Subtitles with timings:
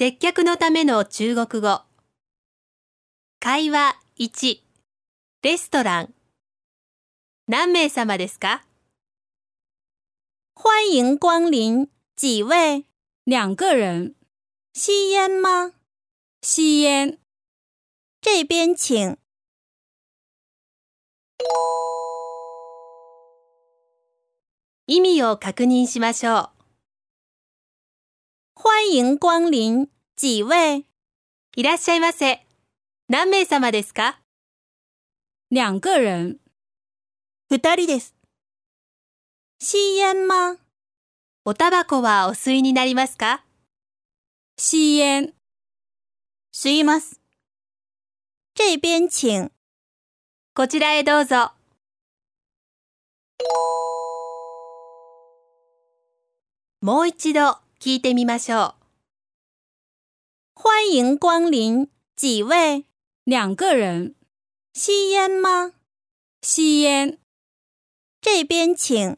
[0.00, 1.80] 接客のための中国語。
[3.40, 4.60] 会話1、
[5.42, 6.14] レストラン。
[7.48, 8.60] 何名様ですか？
[10.54, 12.84] 欢迎光临，几位？
[13.26, 14.14] 两个人。
[14.72, 15.72] 吸烟吗？
[16.42, 17.18] 吸烟。
[18.20, 19.18] 这边请。
[24.86, 26.57] 意味を確認しましょう。
[28.60, 30.84] 欢迎光临，几位？
[31.54, 32.44] いらっしゃいませ。
[33.08, 34.18] 何名様ですか？
[35.52, 36.40] 两个人。
[37.48, 38.16] 二人です。
[39.62, 40.56] 吸烟吗？
[41.44, 43.44] おタバコはお吸いになりますか？
[44.58, 45.32] 吸烟。
[46.52, 47.20] 吸います。
[48.56, 49.52] 这边请。
[50.56, 51.52] こちらへどうぞ。
[56.80, 58.83] もう一度聞いてみましょう。
[60.55, 62.85] 欢迎光临，几位？
[63.25, 64.15] 两个人。
[64.73, 65.73] 吸烟吗？
[66.41, 67.19] 吸烟。
[68.21, 69.17] 这边请。